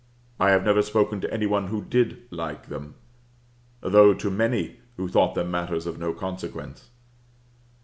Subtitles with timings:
[0.39, 2.95] I have never spoken to any one who did like them,
[3.81, 6.89] though to many who thought them matters of no consequence.